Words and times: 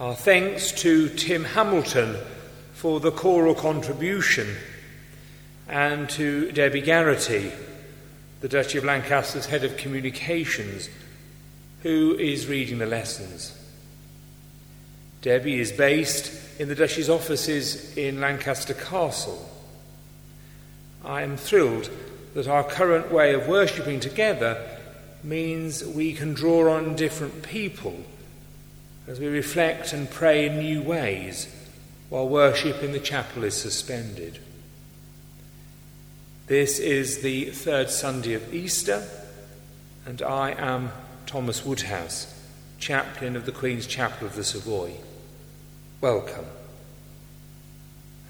Our 0.00 0.14
thanks 0.14 0.72
to 0.80 1.10
Tim 1.10 1.44
Hamilton 1.44 2.16
for 2.72 3.00
the 3.00 3.10
choral 3.10 3.54
contribution 3.54 4.56
and 5.68 6.08
to 6.08 6.50
Debbie 6.52 6.80
Garrity, 6.80 7.52
the 8.40 8.48
Duchy 8.48 8.78
of 8.78 8.84
Lancaster's 8.84 9.44
head 9.44 9.62
of 9.62 9.76
communications, 9.76 10.88
who 11.82 12.16
is 12.18 12.46
reading 12.46 12.78
the 12.78 12.86
lessons. 12.86 13.54
Debbie 15.20 15.60
is 15.60 15.70
based 15.70 16.32
in 16.58 16.68
the 16.68 16.74
Duchy's 16.74 17.10
offices 17.10 17.94
in 17.94 18.22
Lancaster 18.22 18.72
Castle. 18.72 19.50
I 21.04 21.20
am 21.20 21.36
thrilled 21.36 21.90
that 22.32 22.48
our 22.48 22.64
current 22.64 23.12
way 23.12 23.34
of 23.34 23.48
worshipping 23.48 24.00
together 24.00 24.66
means 25.22 25.84
we 25.84 26.14
can 26.14 26.32
draw 26.32 26.72
on 26.72 26.96
different 26.96 27.42
people 27.42 28.02
as 29.10 29.18
we 29.18 29.26
reflect 29.26 29.92
and 29.92 30.08
pray 30.08 30.46
in 30.46 30.60
new 30.60 30.80
ways 30.80 31.52
while 32.10 32.28
worship 32.28 32.80
in 32.80 32.92
the 32.92 33.00
chapel 33.00 33.42
is 33.42 33.56
suspended. 33.56 34.38
This 36.46 36.78
is 36.78 37.20
the 37.20 37.46
third 37.46 37.90
Sunday 37.90 38.34
of 38.34 38.54
Easter, 38.54 39.04
and 40.06 40.22
I 40.22 40.52
am 40.52 40.92
Thomas 41.26 41.64
Woodhouse, 41.64 42.32
chaplain 42.78 43.34
of 43.34 43.46
the 43.46 43.52
Queen's 43.52 43.88
Chapel 43.88 44.28
of 44.28 44.36
the 44.36 44.44
Savoy. 44.44 44.92
Welcome. 46.00 46.46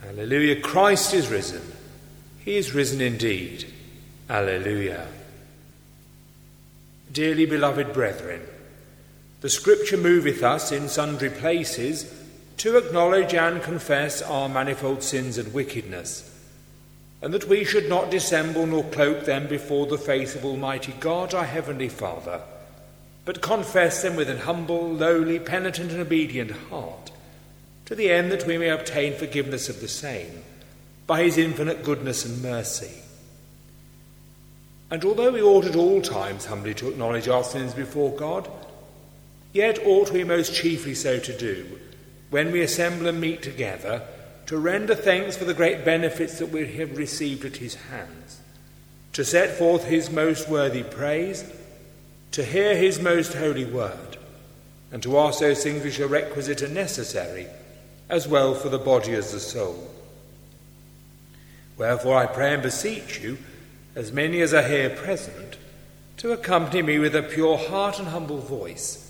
Alleluia. 0.09 0.63
Christ 0.63 1.13
is 1.13 1.29
risen. 1.29 1.73
He 2.43 2.57
is 2.57 2.75
risen 2.75 3.03
indeed. 3.03 3.71
Alleluia. 4.31 5.09
Dearly 7.13 7.45
beloved 7.45 7.93
brethren, 7.93 8.41
the 9.41 9.49
Scripture 9.49 9.97
moveth 9.97 10.43
us 10.43 10.71
in 10.71 10.89
sundry 10.89 11.31
places 11.31 12.13
to 12.59 12.77
acknowledge 12.77 13.35
and 13.35 13.63
confess 13.63 14.21
our 14.21 14.49
manifold 14.49 15.03
sins 15.03 15.39
and 15.39 15.55
wickedness, 15.55 16.27
and 17.23 17.33
that 17.33 17.49
we 17.49 17.65
should 17.65 17.89
not 17.89 18.11
dissemble 18.11 18.67
nor 18.67 18.85
cloak 18.85 19.25
them 19.25 19.47
before 19.47 19.87
the 19.87 19.97
face 19.97 20.35
of 20.35 20.45
Almighty 20.45 20.93
God, 21.01 21.33
our 21.33 21.47
Heavenly 21.47 21.89
Father, 21.89 22.43
but 23.25 23.41
confess 23.41 24.03
them 24.03 24.15
with 24.15 24.29
an 24.29 24.39
humble, 24.39 24.93
lowly, 24.93 25.39
penitent, 25.39 25.91
and 25.91 26.01
obedient 26.01 26.51
heart, 26.51 27.11
to 27.87 27.95
the 27.95 28.11
end 28.11 28.31
that 28.31 28.47
we 28.47 28.59
may 28.59 28.69
obtain 28.69 29.15
forgiveness 29.15 29.71
of 29.71 29.81
the 29.81 29.89
same, 29.89 30.43
by 31.07 31.23
His 31.23 31.39
infinite 31.39 31.83
goodness 31.83 32.27
and 32.27 32.43
mercy. 32.43 33.03
And 34.91 35.03
although 35.03 35.31
we 35.31 35.41
ought 35.41 35.65
at 35.65 35.77
all 35.77 36.03
times 36.03 36.45
humbly 36.45 36.75
to 36.75 36.89
acknowledge 36.89 37.29
our 37.29 37.45
sins 37.45 37.73
before 37.73 38.15
God, 38.17 38.51
Yet 39.53 39.85
ought 39.85 40.13
we 40.13 40.23
most 40.23 40.55
chiefly 40.55 40.95
so 40.95 41.19
to 41.19 41.37
do, 41.37 41.79
when 42.31 42.53
we 42.53 42.63
assemble 42.63 43.09
and 43.09 43.21
meet 43.21 43.43
together, 43.43 44.03
to 44.47 44.59
render 44.59 44.95
thanks 44.95 45.37
for 45.37 45.45
the 45.45 45.55
great 45.55 45.85
benefits 45.85 46.39
that 46.39 46.51
we 46.51 46.67
have 46.75 46.97
received 46.97 47.45
at 47.45 47.57
his 47.57 47.75
hands, 47.75 48.41
to 49.13 49.25
set 49.25 49.57
forth 49.57 49.85
his 49.85 50.11
most 50.11 50.49
worthy 50.49 50.85
praise, 50.85 51.45
to 52.33 52.45
hear 52.45 52.77
his 52.77 53.01
most 53.01 53.35
holy 53.35 53.65
word, 53.65 54.19
and 54.93 55.03
to 55.03 55.19
ask 55.19 55.41
those 55.41 55.63
things 55.63 55.85
which 55.85 55.99
are 55.99 56.07
requisite 56.07 56.63
and 56.63 56.75
necessary, 56.75 57.47
as 58.09 58.29
well 58.29 58.55
for 58.55 58.69
the 58.69 58.79
body 58.79 59.15
as 59.15 59.33
the 59.33 59.41
soul. 59.41 59.91
Wherefore 61.77 62.17
I 62.17 62.27
pray 62.27 62.55
and 62.55 62.63
beseech 62.63 63.21
you, 63.21 63.39
as 63.97 64.13
many 64.13 64.41
as 64.43 64.55
are 64.55 64.63
here 64.63 64.91
present, 64.91 65.57
to 66.19 66.33
accompany 66.33 66.83
me 66.83 66.99
with 67.01 67.17
a 67.17 67.23
pure 67.23 67.59
heart 67.59 67.99
and 67.99 68.09
humble 68.09 68.39
voice 68.39 69.10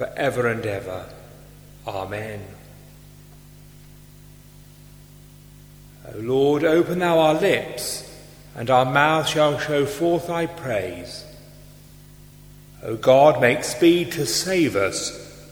for 0.00 0.10
ever 0.16 0.46
and 0.46 0.64
ever. 0.64 1.04
Amen. 1.86 2.42
O 6.14 6.18
Lord, 6.20 6.64
open 6.64 7.00
thou 7.00 7.18
our 7.18 7.34
lips, 7.34 8.10
and 8.56 8.70
our 8.70 8.86
mouth 8.86 9.28
shall 9.28 9.58
show 9.58 9.84
forth 9.84 10.28
thy 10.28 10.46
praise. 10.46 11.26
O 12.82 12.96
God, 12.96 13.42
make 13.42 13.62
speed 13.62 14.12
to 14.12 14.24
save 14.24 14.74
us. 14.74 15.46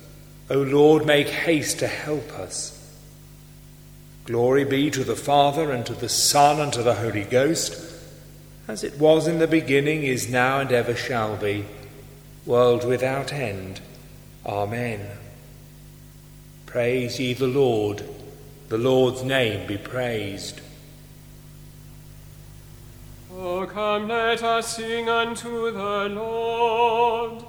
O 0.48 0.62
Lord, 0.62 1.04
make 1.04 1.28
haste 1.28 1.80
to 1.80 1.86
help 1.86 2.32
us. 2.32 2.74
Glory 4.24 4.64
be 4.64 4.90
to 4.92 5.04
the 5.04 5.14
Father, 5.14 5.70
and 5.70 5.84
to 5.84 5.92
the 5.92 6.08
Son, 6.08 6.58
and 6.58 6.72
to 6.72 6.82
the 6.82 6.94
Holy 6.94 7.24
Ghost, 7.24 7.78
as 8.66 8.82
it 8.82 8.98
was 8.98 9.28
in 9.28 9.40
the 9.40 9.46
beginning, 9.46 10.04
is 10.04 10.30
now, 10.30 10.60
and 10.60 10.72
ever 10.72 10.96
shall 10.96 11.36
be, 11.36 11.66
world 12.46 12.86
without 12.86 13.30
end. 13.30 13.82
Amen. 14.48 15.06
Praise 16.64 17.20
ye 17.20 17.34
the 17.34 17.46
Lord. 17.46 18.02
The 18.70 18.78
Lord's 18.78 19.22
name 19.22 19.66
be 19.66 19.76
praised. 19.76 20.62
So 23.28 23.66
come, 23.66 24.08
let 24.08 24.42
us 24.42 24.76
sing 24.76 25.10
unto 25.10 25.70
the 25.70 26.08
Lord. 26.08 27.44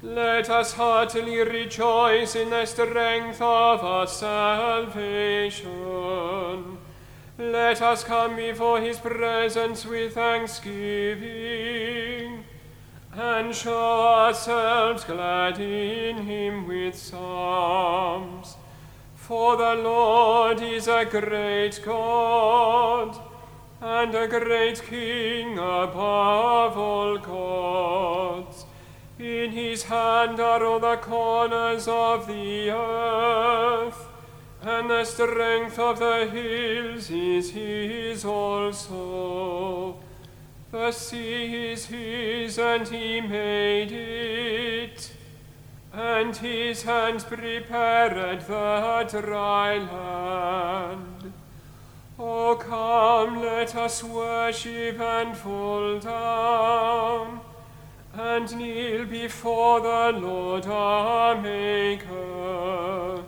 Let 0.00 0.48
us 0.48 0.74
heartily 0.74 1.40
rejoice 1.40 2.36
in 2.36 2.50
the 2.50 2.66
strength 2.66 3.42
of 3.42 3.82
our 3.82 4.06
salvation. 4.06 5.68
Let 7.36 7.82
us 7.82 8.04
come 8.04 8.36
before 8.36 8.80
his 8.80 8.98
presence 8.98 9.84
with 9.84 10.14
thanksgiving, 10.14 12.37
and 13.18 13.52
show 13.54 14.00
ourselves 14.00 15.02
glad 15.02 15.58
in 15.58 16.18
him 16.18 16.68
with 16.68 16.96
psalms. 16.96 18.56
For 19.16 19.56
the 19.56 19.74
Lord 19.74 20.62
is 20.62 20.86
a 20.86 21.04
great 21.04 21.80
God, 21.84 23.18
and 23.80 24.14
a 24.14 24.28
great 24.28 24.80
King 24.82 25.58
above 25.58 26.78
all 26.78 27.18
gods. 27.18 28.64
In 29.18 29.50
his 29.50 29.82
hand 29.82 30.38
are 30.38 30.64
all 30.64 30.78
the 30.78 30.96
corners 30.96 31.88
of 31.88 32.28
the 32.28 32.70
earth, 32.70 34.06
and 34.62 34.88
the 34.88 35.04
strength 35.04 35.78
of 35.78 35.98
the 35.98 36.28
hills 36.30 37.10
is 37.10 37.50
his 37.50 38.24
also. 38.24 39.96
The 40.70 40.92
sea 40.92 41.70
is 41.72 41.86
his, 41.86 42.58
and 42.58 42.86
he 42.86 43.22
made 43.22 43.90
it, 43.90 45.12
and 45.94 46.36
his 46.36 46.82
hands 46.82 47.24
prepared 47.24 48.42
the 48.42 49.20
dry 49.22 49.78
land. 49.78 51.32
O 52.18 52.56
come, 52.56 53.40
let 53.40 53.74
us 53.76 54.04
worship 54.04 55.00
and 55.00 55.36
fall 55.36 55.98
down 56.00 57.40
and 58.12 58.56
kneel 58.56 59.06
before 59.06 59.80
the 59.80 60.18
Lord 60.18 60.66
our 60.66 61.40
Maker. 61.40 63.22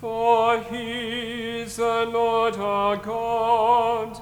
For 0.00 0.60
he 0.60 1.60
is 1.60 1.76
the 1.76 2.08
Lord 2.10 2.56
our 2.56 2.96
God, 2.96 4.18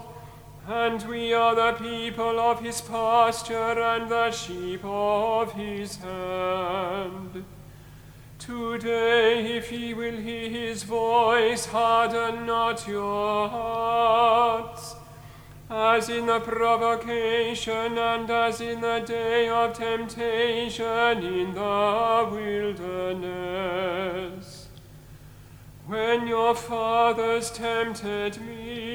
and 0.68 1.02
we 1.04 1.32
are 1.32 1.54
the 1.54 1.72
people 1.78 2.40
of 2.40 2.60
his 2.60 2.80
pasture 2.80 3.80
and 3.80 4.10
the 4.10 4.32
sheep 4.32 4.80
of 4.84 5.52
his 5.52 5.96
hand. 5.96 7.44
Today, 8.38 9.56
if 9.56 9.70
ye 9.70 9.94
will 9.94 10.16
hear 10.16 10.50
his 10.50 10.82
voice, 10.82 11.66
harden 11.66 12.46
not 12.46 12.88
your 12.88 13.48
hearts 13.48 14.96
as 15.68 16.08
in 16.08 16.26
the 16.26 16.38
provocation 16.40 17.98
and 17.98 18.30
as 18.30 18.60
in 18.60 18.80
the 18.80 19.02
day 19.06 19.48
of 19.48 19.72
temptation 19.72 21.24
in 21.24 21.54
the 21.54 22.28
wilderness. 22.30 24.68
When 25.86 26.26
your 26.26 26.54
fathers 26.54 27.50
tempted 27.50 28.40
me, 28.40 28.85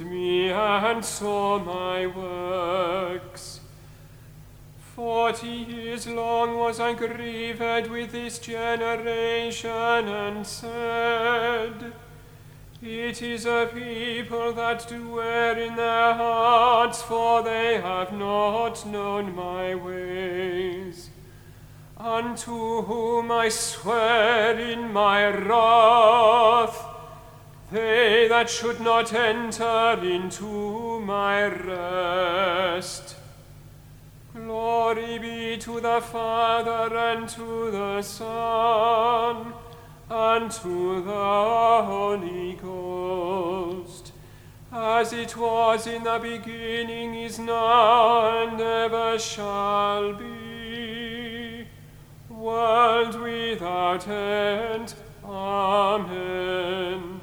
me, 0.00 0.50
and 0.50 1.04
saw 1.04 1.58
my 1.58 2.06
works. 2.06 3.60
Forty 4.94 5.48
years 5.48 6.06
long 6.06 6.56
was 6.56 6.80
I 6.80 6.94
grieved 6.94 7.88
with 7.90 8.12
this 8.12 8.38
generation, 8.38 9.70
and 9.70 10.46
said, 10.46 11.92
it 12.86 13.22
is 13.22 13.46
a 13.46 13.70
people 13.72 14.52
that 14.52 14.86
do 14.86 15.18
err 15.18 15.58
in 15.58 15.74
their 15.74 16.12
hearts, 16.12 17.00
for 17.00 17.42
they 17.42 17.80
have 17.80 18.12
not 18.12 18.84
known 18.84 19.34
my 19.34 19.74
ways. 19.74 21.08
Unto 21.96 22.82
whom 22.82 23.30
I 23.30 23.48
swear 23.48 24.58
in 24.58 24.92
my 24.92 25.28
wrath, 25.28 26.93
they 27.70 28.28
that 28.28 28.48
should 28.48 28.80
not 28.80 29.12
enter 29.12 29.98
into 30.02 31.00
my 31.00 31.46
rest. 31.46 33.16
Glory 34.34 35.18
be 35.18 35.56
to 35.58 35.80
the 35.80 36.00
Father 36.00 36.96
and 36.96 37.28
to 37.28 37.70
the 37.70 38.02
Son 38.02 39.52
unto 40.10 41.02
the 41.04 41.82
Holy 41.84 42.54
Ghost, 42.54 44.12
as 44.72 45.12
it 45.12 45.36
was 45.36 45.86
in 45.86 46.02
the 46.02 46.18
beginning, 46.20 47.14
is 47.14 47.38
now, 47.38 48.42
and 48.42 48.60
ever 48.60 49.18
shall 49.18 50.14
be, 50.14 51.66
world 52.28 53.20
without 53.20 54.06
end. 54.08 54.94
Amen. 55.24 57.13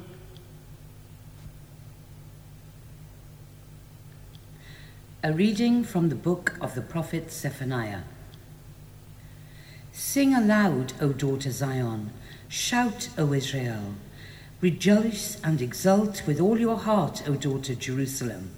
A 5.24 5.32
reading 5.32 5.84
from 5.84 6.08
the 6.08 6.16
book 6.16 6.58
of 6.60 6.74
the 6.74 6.80
prophet 6.80 7.30
Zephaniah. 7.30 8.00
Sing 9.92 10.34
aloud, 10.34 10.94
O 11.00 11.12
daughter 11.12 11.52
Zion 11.52 12.10
Shout, 12.48 13.08
O 13.16 13.32
Israel. 13.32 13.94
Rejoice 14.60 15.40
and 15.44 15.62
exult 15.62 16.26
with 16.26 16.40
all 16.40 16.58
your 16.58 16.76
heart, 16.76 17.22
O 17.28 17.36
daughter 17.36 17.76
Jerusalem. 17.76 18.50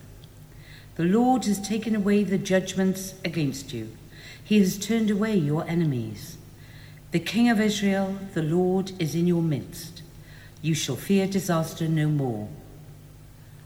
The 0.96 1.04
Lord 1.04 1.44
has 1.44 1.60
taken 1.60 1.94
away 1.94 2.24
the 2.24 2.38
judgments 2.38 3.12
against 3.26 3.74
you. 3.74 3.94
He 4.42 4.58
has 4.58 4.78
turned 4.78 5.10
away 5.10 5.36
your 5.36 5.68
enemies. 5.68 6.38
The 7.10 7.20
King 7.20 7.50
of 7.50 7.60
Israel, 7.60 8.16
the 8.32 8.42
Lord, 8.42 8.92
is 8.98 9.14
in 9.14 9.26
your 9.26 9.42
midst. 9.42 10.00
You 10.62 10.74
shall 10.74 10.96
fear 10.96 11.26
disaster 11.26 11.88
no 11.88 12.08
more. 12.08 12.48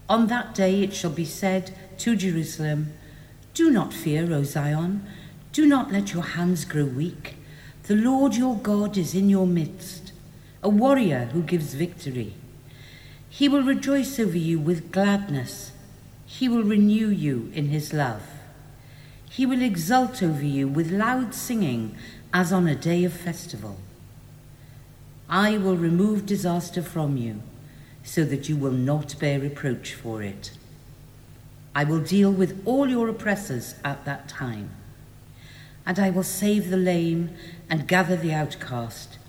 On 0.09 0.27
that 0.27 0.53
day 0.53 0.83
it 0.83 0.93
shall 0.93 1.11
be 1.11 1.23
said 1.23 1.73
to 1.99 2.15
Jerusalem, 2.15 2.93
Do 3.53 3.69
not 3.69 3.93
fear, 3.93 4.31
O 4.33 4.43
Zion. 4.43 5.05
Do 5.51 5.65
not 5.65 5.91
let 5.91 6.13
your 6.13 6.23
hands 6.23 6.65
grow 6.65 6.85
weak. 6.85 7.35
The 7.83 7.95
Lord 7.95 8.35
your 8.35 8.55
God 8.55 8.97
is 8.97 9.15
in 9.15 9.29
your 9.29 9.47
midst 9.47 10.11
a 10.61 10.69
warrior 10.69 11.25
who 11.31 11.41
gives 11.41 11.73
victory. 11.73 12.33
He 13.29 13.47
will 13.47 13.63
rejoice 13.63 14.19
over 14.19 14.37
you 14.37 14.59
with 14.59 14.91
gladness. 14.91 15.71
He 16.25 16.49
will 16.49 16.63
renew 16.63 17.07
you 17.07 17.51
in 17.53 17.67
his 17.69 17.93
love. 17.93 18.23
He 19.29 19.45
will 19.45 19.61
exult 19.61 20.21
over 20.21 20.45
you 20.45 20.67
with 20.67 20.91
loud 20.91 21.33
singing 21.33 21.95
as 22.33 22.51
on 22.51 22.67
a 22.67 22.75
day 22.75 23.03
of 23.05 23.13
festival. 23.13 23.77
I 25.29 25.57
will 25.57 25.77
remove 25.77 26.25
disaster 26.25 26.81
from 26.81 27.15
you 27.15 27.41
so 28.03 28.25
that 28.25 28.49
you 28.49 28.57
will 28.57 28.71
not 28.71 29.17
bear 29.19 29.39
reproach 29.39 29.93
for 29.93 30.21
it. 30.21 30.51
I 31.79 31.85
will 31.85 32.01
deal 32.01 32.31
with 32.31 32.61
all 32.65 32.89
your 32.89 33.07
oppressors 33.07 33.75
at 33.85 34.03
that 34.03 34.27
time. 34.27 34.71
And 35.85 35.97
I 35.97 36.09
will 36.09 36.23
save 36.23 36.69
the 36.69 36.83
lame 36.91 37.29
and 37.69 37.87
gather 37.87 38.17
the 38.17 38.33
outcast 38.33 39.19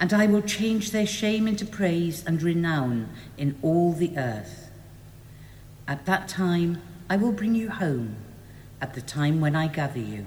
and 0.00 0.12
I 0.12 0.26
will 0.26 0.42
change 0.42 0.90
their 0.90 1.06
shame 1.06 1.48
into 1.48 1.64
praise 1.64 2.24
and 2.26 2.42
renown 2.42 3.08
in 3.38 3.56
all 3.62 3.92
the 3.92 4.18
earth. 4.18 4.70
At 5.86 6.04
that 6.04 6.28
time 6.28 6.82
I 7.08 7.16
will 7.16 7.32
bring 7.32 7.54
you 7.54 7.70
home, 7.70 8.16
at 8.82 8.92
the 8.92 9.00
time 9.00 9.40
when 9.40 9.54
I 9.54 9.68
gather 9.68 10.00
you. 10.00 10.26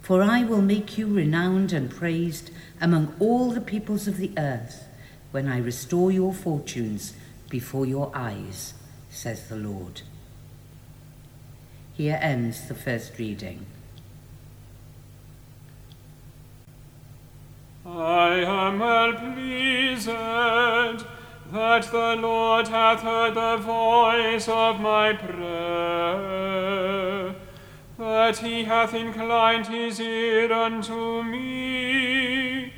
For 0.00 0.20
I 0.20 0.42
will 0.42 0.62
make 0.62 0.98
you 0.98 1.06
renowned 1.06 1.72
and 1.72 1.90
praised 1.90 2.50
among 2.80 3.14
all 3.20 3.52
the 3.52 3.60
peoples 3.60 4.08
of 4.08 4.16
the 4.16 4.32
earth, 4.36 4.84
when 5.30 5.46
I 5.46 5.58
restore 5.58 6.10
your 6.10 6.34
fortunes 6.34 7.14
before 7.48 7.86
your 7.86 8.10
eyes, 8.14 8.74
says 9.10 9.48
the 9.48 9.56
Lord. 9.56 10.02
Here 12.02 12.18
ends 12.20 12.66
the 12.66 12.74
first 12.74 13.16
reading. 13.16 13.64
I 17.86 18.42
am 18.44 18.80
well 18.80 19.12
pleased 19.12 20.08
that 20.08 21.04
the 21.52 22.16
Lord 22.18 22.66
hath 22.66 23.02
heard 23.02 23.34
the 23.34 23.56
voice 23.58 24.48
of 24.48 24.80
my 24.80 25.12
prayer, 25.12 25.36
that 27.98 28.38
he 28.38 28.64
hath 28.64 28.94
inclined 28.94 29.68
his 29.68 30.00
ear 30.00 30.52
unto 30.52 31.22
me. 31.22 32.72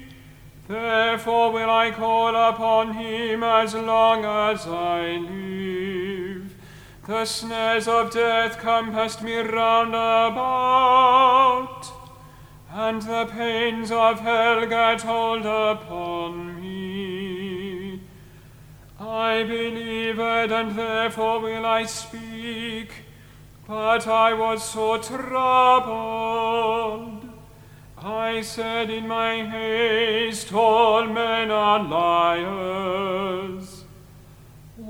Therefore 0.68 1.50
will 1.50 1.70
I 1.70 1.92
call 1.92 2.36
upon 2.36 2.92
him 2.92 3.42
as 3.42 3.72
long 3.74 4.26
as 4.26 4.66
I 4.66 5.16
live. 5.16 5.73
The 7.06 7.24
snares 7.26 7.86
of 7.86 8.12
death 8.12 8.58
compassed 8.58 9.22
me 9.22 9.36
round 9.36 9.90
about 9.90 11.84
and 12.72 13.02
the 13.02 13.26
pains 13.30 13.92
of 13.92 14.20
hell 14.20 14.66
get 14.66 15.02
hold 15.02 15.44
upon 15.44 16.58
me. 16.62 18.00
I 18.98 19.42
believed, 19.42 20.18
and 20.18 20.74
therefore 20.74 21.40
will 21.40 21.66
I 21.66 21.84
speak, 21.84 22.94
but 23.68 24.08
I 24.08 24.32
was 24.32 24.64
so 24.64 24.96
troubled. 24.96 25.28
I 27.98 28.40
said 28.40 28.88
in 28.88 29.06
my 29.06 29.44
haste, 29.44 30.54
All 30.54 31.06
men 31.06 31.50
are 31.50 31.82
liars. 31.82 33.63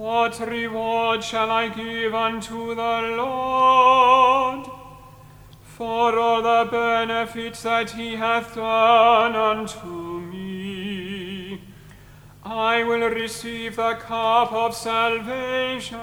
What 0.04 0.38
reward 0.38 1.24
shall 1.24 1.50
I 1.50 1.68
give 1.68 2.14
unto 2.14 2.74
the 2.74 3.14
Lord 3.16 4.66
for 5.62 6.18
all 6.18 6.42
the 6.42 6.68
benefits 6.70 7.62
that 7.62 7.92
he 7.92 8.16
hath 8.16 8.54
done 8.54 9.34
unto 9.34 10.20
me? 10.20 11.62
I 12.44 12.82
will 12.84 13.08
receive 13.08 13.76
the 13.76 13.94
cup 13.94 14.52
of 14.52 14.74
salvation 14.74 15.98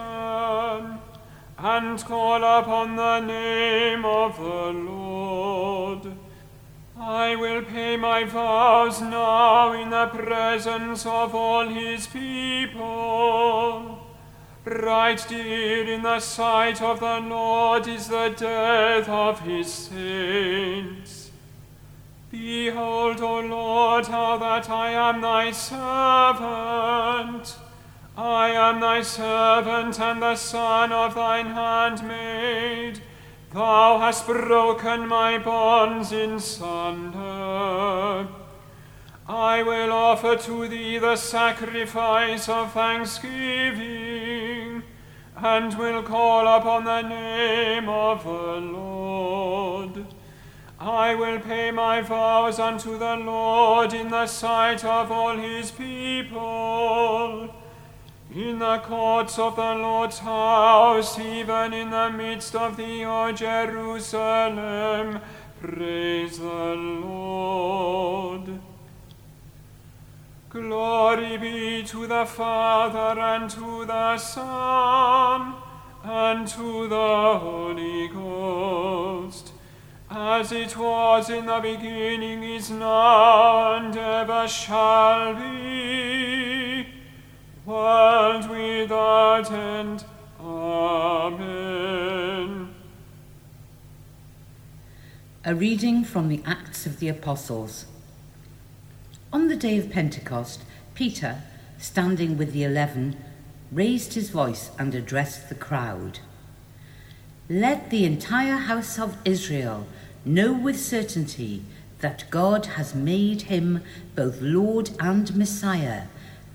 and 1.59 2.03
call 2.03 2.43
upon 2.43 2.95
the 2.95 3.19
name 3.19 4.03
of 4.03 4.35
the 4.35 4.73
Lord. 4.89 5.60
I 7.03 7.35
will 7.35 7.63
pay 7.63 7.97
my 7.97 8.25
vows 8.25 9.01
now 9.01 9.73
in 9.73 9.89
the 9.89 10.05
presence 10.05 11.03
of 11.03 11.33
all 11.33 11.67
his 11.67 12.05
people. 12.05 14.05
Right 14.63 15.25
dear 15.27 15.91
in 15.91 16.03
the 16.03 16.19
sight 16.19 16.79
of 16.79 16.99
the 16.99 17.19
Lord 17.21 17.87
is 17.87 18.07
the 18.07 18.35
death 18.37 19.09
of 19.09 19.39
his 19.39 19.73
saints. 19.73 21.31
Behold, 22.29 23.19
O 23.19 23.39
Lord, 23.39 24.05
how 24.05 24.37
that 24.37 24.69
I 24.69 24.91
am 24.91 25.21
thy 25.21 25.49
servant. 25.49 27.57
I 28.15 28.51
am 28.51 28.79
thy 28.79 29.01
servant 29.01 29.99
and 29.99 30.21
the 30.21 30.35
son 30.35 30.91
of 30.91 31.15
thine 31.15 31.47
handmaid. 31.47 32.70
Thou 33.53 33.99
hast 33.99 34.27
broken 34.27 35.09
my 35.09 35.37
bonds 35.37 36.13
in 36.13 36.39
sunder. 36.39 38.29
I 39.27 39.63
will 39.63 39.91
offer 39.91 40.37
to 40.37 40.69
thee 40.69 40.97
the 40.97 41.17
sacrifice 41.17 42.47
of 42.47 42.71
thanksgiving, 42.71 44.83
and 45.35 45.77
will 45.77 46.01
call 46.01 46.47
upon 46.47 46.85
the 46.85 47.01
name 47.01 47.89
of 47.89 48.23
the 48.23 48.61
Lord. 48.61 50.05
I 50.79 51.13
will 51.13 51.41
pay 51.41 51.71
my 51.71 52.01
vows 52.01 52.57
unto 52.57 52.97
the 52.97 53.17
Lord 53.17 53.93
in 53.93 54.11
the 54.11 54.27
sight 54.27 54.85
of 54.85 55.11
all 55.11 55.35
his 55.35 55.71
people 55.71 57.53
in 58.33 58.59
the 58.59 58.77
courts 58.79 59.37
of 59.37 59.57
the 59.57 59.75
Lord's 59.75 60.19
house, 60.19 61.19
even 61.19 61.73
in 61.73 61.89
the 61.89 62.09
midst 62.11 62.55
of 62.55 62.77
thee, 62.77 63.03
O 63.03 63.31
Jerusalem, 63.33 65.19
praise 65.59 66.39
the 66.39 66.75
Lord. 66.75 68.59
Glory 70.49 71.37
be 71.37 71.83
to 71.83 72.07
the 72.07 72.25
Father, 72.25 73.19
and 73.19 73.49
to 73.49 73.85
the 73.85 74.17
Son, 74.17 75.55
and 76.03 76.47
to 76.47 76.87
the 76.87 77.37
Holy 77.37 78.07
Ghost, 78.07 79.51
as 80.09 80.53
it 80.53 80.77
was 80.77 81.29
in 81.29 81.45
the 81.45 81.59
beginning, 81.59 82.43
is 82.43 82.71
now, 82.71 83.75
and 83.75 83.95
ever 83.95 84.47
shall 84.47 85.35
be 85.35 86.20
world 87.65 88.49
without 88.49 89.51
end. 89.51 90.03
Amen. 90.39 91.49
A 95.45 95.53
reading 95.55 96.03
from 96.03 96.29
the 96.29 96.41
Acts 96.45 96.85
of 96.85 96.99
the 96.99 97.07
Apostles. 97.07 97.85
On 99.31 99.47
the 99.47 99.55
day 99.55 99.77
of 99.77 99.89
Pentecost, 99.91 100.63
Peter, 100.93 101.41
standing 101.77 102.37
with 102.37 102.53
the 102.53 102.63
eleven, 102.63 103.17
raised 103.71 104.13
his 104.13 104.29
voice 104.29 104.71
and 104.77 104.93
addressed 104.93 105.49
the 105.49 105.55
crowd. 105.55 106.19
Let 107.49 107.89
the 107.89 108.05
entire 108.05 108.57
house 108.57 108.99
of 108.99 109.17
Israel 109.25 109.87
know 110.25 110.53
with 110.53 110.79
certainty 110.79 111.63
that 111.99 112.29
God 112.29 112.65
has 112.65 112.95
made 112.95 113.43
him 113.43 113.83
both 114.15 114.41
Lord 114.41 114.91
and 114.99 115.35
Messiah, 115.35 116.03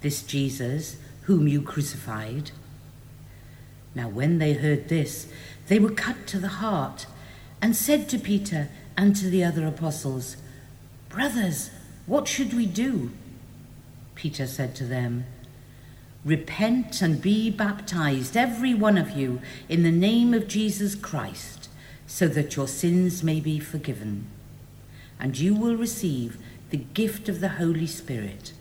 this 0.01 0.23
Jesus 0.23 0.97
whom 1.23 1.49
you 1.49 1.61
crucified. 1.63 2.51
Now, 3.95 4.09
when 4.09 4.39
they 4.39 4.53
heard 4.53 4.89
this, 4.89 5.27
they 5.69 5.79
were 5.79 5.91
cut 5.91 6.27
to 6.29 6.39
the 6.39 6.49
heart 6.49 7.07
and 7.61 7.75
said 7.75 8.09
to 8.11 8.19
Peter 8.19 8.69
and 8.97 9.17
to 9.17 9.29
the 9.29 9.43
other 9.43 9.67
apostles, 9.67 10.37
Brothers, 11.09 11.71
what 12.07 12.29
should 12.29 12.55
we 12.55 12.67
do? 12.67 13.11
Peter 14.15 14.47
said 14.47 14.75
to 14.77 14.85
them, 14.85 15.25
Repent 16.25 17.03
and 17.03 17.23
be 17.23 17.51
baptized, 17.51 18.37
every 18.37 18.75
one 18.75 18.99
of 18.99 19.11
you, 19.11 19.41
in 19.69 19.83
the 19.83 19.93
name 19.93 20.35
of 20.35 20.49
Jesus 20.49 20.95
Christ, 20.95 21.69
so 22.07 22.27
that 22.29 22.57
your 22.57 22.67
sins 22.67 23.23
may 23.23 23.41
be 23.41 23.61
forgiven. 23.61 24.27
And 25.21 25.39
you 25.39 25.55
will 25.55 25.77
receive 25.77 26.39
the 26.71 26.79
gift 26.79 27.29
of 27.29 27.41
the 27.41 27.51
Holy 27.51 27.87
Spirit. 27.87 28.53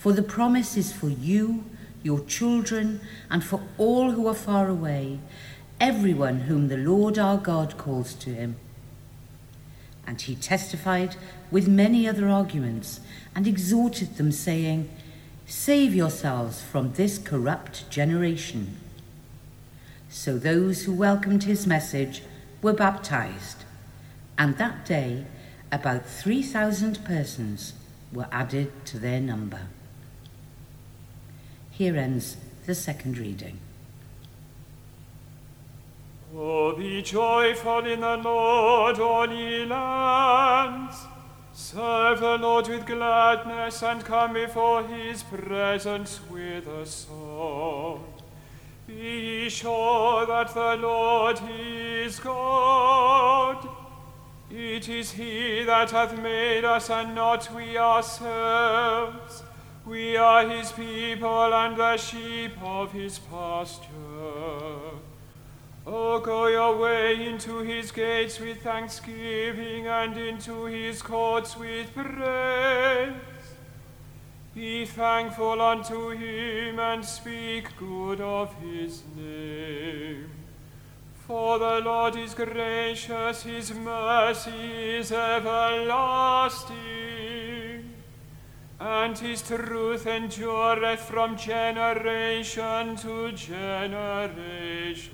For 0.00 0.14
the 0.14 0.22
promise 0.22 0.78
is 0.78 0.94
for 0.94 1.10
you, 1.10 1.62
your 2.02 2.20
children, 2.20 3.02
and 3.28 3.44
for 3.44 3.60
all 3.76 4.12
who 4.12 4.28
are 4.28 4.34
far 4.34 4.66
away, 4.66 5.20
everyone 5.78 6.40
whom 6.40 6.68
the 6.68 6.78
Lord 6.78 7.18
our 7.18 7.36
God 7.36 7.76
calls 7.76 8.14
to 8.14 8.30
him. 8.30 8.56
And 10.06 10.18
he 10.18 10.36
testified 10.36 11.16
with 11.50 11.68
many 11.68 12.08
other 12.08 12.30
arguments 12.30 13.00
and 13.34 13.46
exhorted 13.46 14.16
them, 14.16 14.32
saying, 14.32 14.88
Save 15.44 15.94
yourselves 15.94 16.62
from 16.62 16.94
this 16.94 17.18
corrupt 17.18 17.90
generation. 17.90 18.78
So 20.08 20.38
those 20.38 20.84
who 20.84 20.94
welcomed 20.94 21.44
his 21.44 21.66
message 21.66 22.22
were 22.62 22.72
baptized, 22.72 23.64
and 24.38 24.56
that 24.56 24.86
day 24.86 25.26
about 25.70 26.06
3,000 26.06 27.04
persons 27.04 27.74
were 28.10 28.28
added 28.32 28.72
to 28.86 28.98
their 28.98 29.20
number. 29.20 29.66
Here 31.80 31.96
ends 31.96 32.36
the 32.66 32.74
second 32.74 33.16
reading. 33.16 33.58
Oh, 36.36 36.76
be 36.76 37.00
joyful 37.00 37.86
in 37.86 38.00
the 38.00 38.18
Lord, 38.18 39.00
all 39.00 39.32
ye 39.32 39.64
lands. 39.64 41.06
Serve 41.54 42.20
the 42.20 42.36
Lord 42.36 42.68
with 42.68 42.84
gladness 42.84 43.82
and 43.82 44.04
come 44.04 44.34
before 44.34 44.82
his 44.82 45.22
presence 45.22 46.20
with 46.30 46.66
a 46.66 46.84
song. 46.84 48.04
Be 48.86 49.48
sure 49.48 50.26
that 50.26 50.52
the 50.52 50.76
Lord 50.76 51.40
is 51.50 52.20
God. 52.20 53.66
It 54.50 54.86
is 54.86 55.12
he 55.12 55.64
that 55.64 55.92
hath 55.92 56.14
made 56.18 56.66
us 56.66 56.90
and 56.90 57.14
not 57.14 57.50
we 57.54 57.78
ourselves. 57.78 59.44
We 59.86 60.16
are 60.16 60.46
his 60.46 60.72
people 60.72 61.54
and 61.54 61.76
the 61.76 61.96
sheep 61.96 62.52
of 62.62 62.92
his 62.92 63.18
pasture. 63.18 63.88
Oh, 65.86 66.20
go 66.20 66.48
your 66.48 66.76
way 66.76 67.26
into 67.26 67.60
his 67.60 67.90
gates 67.90 68.38
with 68.38 68.62
thanksgiving 68.62 69.86
and 69.86 70.16
into 70.16 70.66
his 70.66 71.00
courts 71.00 71.56
with 71.56 71.94
praise. 71.94 73.14
Be 74.54 74.84
thankful 74.84 75.60
unto 75.60 76.10
him 76.10 76.78
and 76.78 77.04
speak 77.04 77.76
good 77.78 78.20
of 78.20 78.54
his 78.60 79.02
name. 79.16 80.30
For 81.26 81.58
the 81.58 81.80
Lord 81.80 82.16
is 82.16 82.34
gracious, 82.34 83.44
his 83.44 83.72
mercy 83.72 84.98
is 84.98 85.10
everlasting 85.10 87.39
and 88.80 89.16
his 89.18 89.42
truth 89.42 90.06
endureth 90.06 91.00
from 91.00 91.36
generation 91.36 92.96
to 92.96 93.30
generation. 93.32 95.10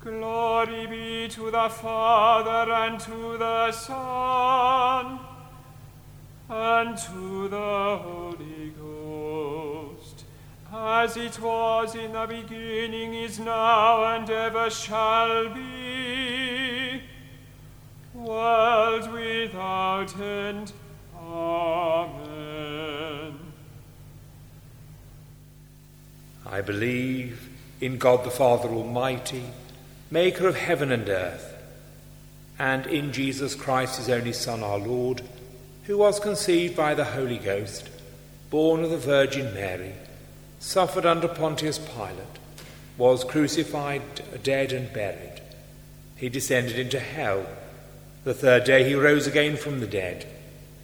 Glory 0.00 0.86
be 0.86 1.28
to 1.28 1.50
the 1.50 1.68
Father 1.68 2.72
and 2.72 2.98
to 3.00 3.36
the 3.36 3.70
Son 3.70 5.20
and 6.48 6.96
to 6.96 7.48
the 7.48 7.98
Holy 7.98 8.72
Ghost, 8.80 10.24
as 10.72 11.18
it 11.18 11.38
was 11.38 11.94
in 11.96 12.12
the 12.12 12.26
beginning, 12.26 13.12
is 13.12 13.38
now, 13.40 14.04
and 14.14 14.30
ever 14.30 14.70
shall 14.70 15.52
be, 15.52 17.02
world 18.14 19.12
without 19.12 20.18
end. 20.18 20.72
Amen. 21.36 23.34
I 26.46 26.60
believe 26.62 27.50
in 27.80 27.98
God 27.98 28.24
the 28.24 28.30
Father 28.30 28.68
Almighty, 28.70 29.44
maker 30.10 30.48
of 30.48 30.56
heaven 30.56 30.90
and 30.90 31.06
earth, 31.08 31.52
and 32.58 32.86
in 32.86 33.12
Jesus 33.12 33.54
Christ, 33.54 33.98
his 33.98 34.08
only 34.08 34.32
Son, 34.32 34.62
our 34.62 34.78
Lord, 34.78 35.20
who 35.84 35.98
was 35.98 36.18
conceived 36.18 36.74
by 36.74 36.94
the 36.94 37.04
Holy 37.04 37.36
Ghost, 37.38 37.90
born 38.48 38.82
of 38.82 38.90
the 38.90 38.96
Virgin 38.96 39.52
Mary, 39.52 39.92
suffered 40.58 41.04
under 41.04 41.28
Pontius 41.28 41.78
Pilate, 41.78 42.38
was 42.96 43.24
crucified, 43.24 44.02
dead, 44.42 44.72
and 44.72 44.90
buried. 44.92 45.42
He 46.16 46.30
descended 46.30 46.78
into 46.78 46.98
hell. 46.98 47.44
The 48.24 48.32
third 48.32 48.64
day 48.64 48.88
he 48.88 48.94
rose 48.94 49.26
again 49.26 49.58
from 49.58 49.80
the 49.80 49.86
dead. 49.86 50.26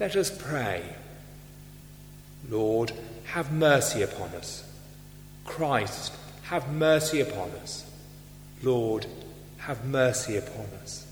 Let 0.00 0.16
us 0.16 0.30
pray. 0.30 0.82
Lord, 2.48 2.92
have 3.26 3.52
mercy 3.52 4.00
upon 4.00 4.30
us. 4.30 4.64
Christ, 5.44 6.14
have 6.44 6.72
mercy 6.72 7.20
upon 7.20 7.50
us. 7.62 7.84
Lord, 8.62 9.04
have 9.58 9.84
mercy 9.84 10.38
upon 10.38 10.66
us. 10.82 11.06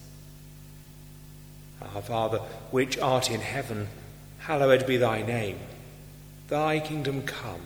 Our 1.82 2.00
Father, 2.00 2.38
which 2.70 2.98
art 2.98 3.30
in 3.30 3.42
heaven, 3.42 3.88
hallowed 4.38 4.86
be 4.86 4.96
thy 4.96 5.20
name. 5.20 5.58
Thy 6.48 6.80
kingdom 6.80 7.22
come, 7.22 7.60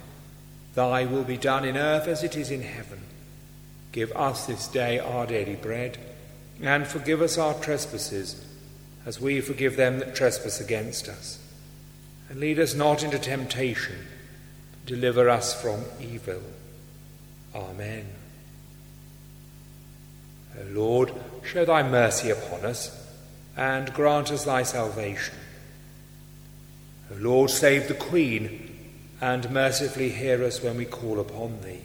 thy 0.75 1.05
will 1.05 1.23
be 1.23 1.37
done 1.37 1.65
in 1.65 1.77
earth 1.77 2.09
as 2.09 2.25
it 2.25 2.37
is 2.37 2.51
in 2.51 2.63
heaven. 2.63 3.01
Give 3.93 4.11
us 4.13 4.47
this 4.47 4.67
day 4.67 4.99
our 4.99 5.27
daily 5.27 5.55
bread, 5.55 5.99
and 6.61 6.85
forgive 6.85 7.23
us 7.23 7.39
our 7.39 7.55
trespasses, 7.55 8.45
as 9.05 9.21
we 9.21 9.41
forgive 9.41 9.77
them 9.77 9.99
that 9.99 10.15
trespass 10.15 10.61
against 10.61 11.09
us. 11.09 11.39
And 12.29 12.41
lead 12.41 12.59
us 12.59 12.75
not 12.75 13.03
into 13.03 13.19
temptation, 13.19 13.97
but 14.73 14.87
deliver 14.87 15.29
us 15.29 15.61
from 15.61 15.85
evil. 16.01 16.43
Amen. 17.55 18.07
O 20.59 20.65
Lord, 20.71 21.13
show 21.45 21.65
thy 21.65 21.83
mercy 21.83 22.31
upon 22.31 22.65
us, 22.65 22.99
and 23.57 23.93
grant 23.93 24.31
us 24.31 24.45
thy 24.45 24.63
salvation. 24.63 25.35
O 27.11 27.17
Lord, 27.17 27.51
save 27.51 27.89
the 27.89 27.95
Queen, 27.95 28.69
and 29.21 29.51
mercifully 29.51 30.11
hear 30.11 30.43
us 30.43 30.63
when 30.63 30.77
we 30.77 30.85
call 30.85 31.21
upon 31.21 31.61
thee. 31.63 31.83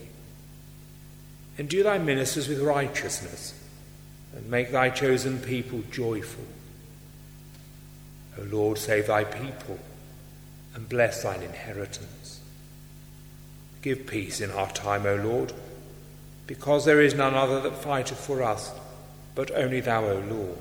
Endue 1.57 1.83
thy 1.83 1.97
ministers 1.97 2.47
with 2.47 2.61
righteousness, 2.61 3.53
and 4.35 4.49
make 4.49 4.71
thy 4.71 4.89
chosen 4.89 5.39
people 5.39 5.81
joyful. 5.91 6.45
O 8.39 8.43
Lord, 8.43 8.77
save 8.77 9.07
thy 9.07 9.23
people, 9.23 9.79
and 10.75 10.87
bless 10.87 11.23
thine 11.23 11.41
inheritance. 11.41 12.39
Give 13.81 14.05
peace 14.05 14.41
in 14.41 14.51
our 14.51 14.71
time, 14.71 15.05
O 15.05 15.15
Lord 15.15 15.53
because 16.47 16.85
there 16.85 17.01
is 17.01 17.13
none 17.13 17.35
other 17.35 17.59
that 17.59 17.75
fighteth 17.75 18.17
for 18.17 18.41
us, 18.41 18.73
but 19.35 19.51
only 19.51 19.81
thou, 19.81 20.05
O 20.05 20.19
Lord. 20.19 20.57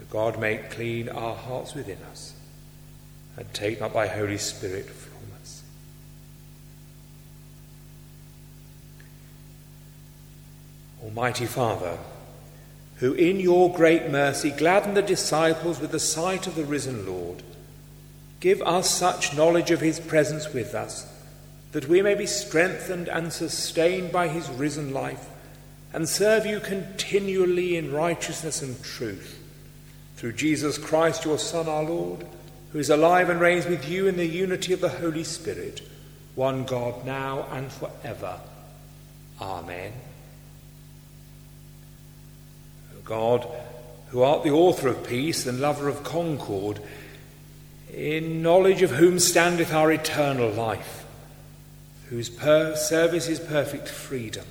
O 0.00 0.04
God, 0.08 0.38
make 0.38 0.70
clean 0.70 1.08
our 1.08 1.34
hearts 1.34 1.74
within 1.74 1.98
us, 2.10 2.32
and 3.36 3.52
take 3.52 3.80
not 3.80 3.92
thy 3.92 4.06
Holy 4.06 4.38
Spirit 4.38 4.86
from 4.86 5.32
us. 5.42 5.62
Almighty 11.02 11.46
Father, 11.46 11.98
who 12.98 13.12
in 13.14 13.40
your 13.40 13.72
great 13.72 14.10
mercy 14.10 14.50
gladden 14.50 14.94
the 14.94 15.02
disciples 15.02 15.80
with 15.80 15.92
the 15.92 16.00
sight 16.00 16.46
of 16.46 16.54
the 16.54 16.64
risen 16.64 17.06
Lord, 17.06 17.42
give 18.40 18.60
us 18.62 18.90
such 18.90 19.36
knowledge 19.36 19.70
of 19.70 19.80
his 19.80 20.00
presence 20.00 20.52
with 20.52 20.74
us 20.74 21.06
that 21.72 21.88
we 21.88 22.02
may 22.02 22.14
be 22.14 22.26
strengthened 22.26 23.08
and 23.08 23.32
sustained 23.32 24.10
by 24.10 24.28
his 24.28 24.48
risen 24.50 24.92
life, 24.92 25.28
and 25.92 26.08
serve 26.08 26.46
you 26.46 26.60
continually 26.60 27.76
in 27.76 27.92
righteousness 27.92 28.62
and 28.62 28.82
truth. 28.82 29.38
Through 30.16 30.32
Jesus 30.32 30.78
Christ, 30.78 31.24
your 31.24 31.38
Son, 31.38 31.68
our 31.68 31.84
Lord, 31.84 32.26
who 32.72 32.78
is 32.78 32.90
alive 32.90 33.30
and 33.30 33.40
reigns 33.40 33.66
with 33.66 33.88
you 33.88 34.06
in 34.06 34.16
the 34.16 34.26
unity 34.26 34.72
of 34.72 34.80
the 34.80 34.88
Holy 34.88 35.24
Spirit, 35.24 35.82
one 36.34 36.64
God, 36.64 37.04
now 37.04 37.46
and 37.52 37.70
forever. 37.70 38.40
Amen. 39.40 39.92
O 42.96 42.97
God, 43.08 43.48
who 44.10 44.22
art 44.22 44.44
the 44.44 44.50
author 44.50 44.88
of 44.88 45.06
peace 45.06 45.46
and 45.46 45.60
lover 45.60 45.88
of 45.88 46.04
concord, 46.04 46.80
in 47.92 48.42
knowledge 48.42 48.82
of 48.82 48.92
whom 48.92 49.18
standeth 49.18 49.72
our 49.72 49.90
eternal 49.90 50.50
life, 50.50 51.06
whose 52.10 52.28
per- 52.28 52.76
service 52.76 53.26
is 53.28 53.40
perfect 53.40 53.88
freedom. 53.88 54.44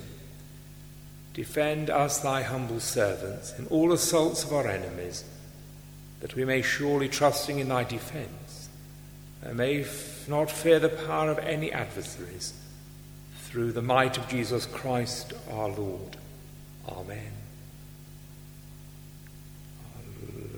Defend 1.34 1.88
us, 1.88 2.18
thy 2.18 2.42
humble 2.42 2.80
servants, 2.80 3.56
in 3.58 3.66
all 3.68 3.92
assaults 3.92 4.42
of 4.42 4.52
our 4.52 4.66
enemies, 4.66 5.24
that 6.20 6.34
we 6.34 6.44
may 6.44 6.62
surely, 6.62 7.08
trusting 7.08 7.60
in 7.60 7.68
thy 7.68 7.84
defence, 7.84 8.68
and 9.42 9.56
may 9.56 9.82
f- 9.82 10.28
not 10.28 10.50
fear 10.50 10.80
the 10.80 10.88
power 10.88 11.30
of 11.30 11.38
any 11.38 11.72
adversaries, 11.72 12.54
through 13.44 13.70
the 13.72 13.82
might 13.82 14.18
of 14.18 14.28
Jesus 14.28 14.66
Christ 14.66 15.32
our 15.50 15.68
Lord. 15.68 16.16
Amen. 16.88 17.37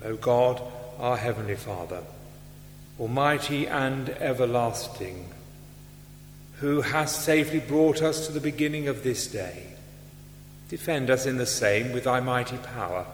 O 0.03 0.15
God, 0.15 0.61
our 0.99 1.17
heavenly 1.17 1.55
Father, 1.55 2.01
almighty 2.99 3.67
and 3.67 4.09
everlasting, 4.09 5.29
who 6.59 6.81
hast 6.81 7.23
safely 7.23 7.59
brought 7.59 8.01
us 8.01 8.27
to 8.27 8.31
the 8.31 8.39
beginning 8.39 8.87
of 8.87 9.03
this 9.03 9.27
day. 9.27 9.65
Defend 10.69 11.09
us 11.09 11.25
in 11.25 11.37
the 11.37 11.45
same 11.45 11.91
with 11.91 12.03
thy 12.03 12.19
mighty 12.19 12.57
power, 12.57 13.05